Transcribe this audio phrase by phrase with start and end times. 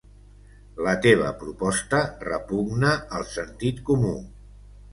[0.85, 4.19] La teva proposta repugna al sentit comú.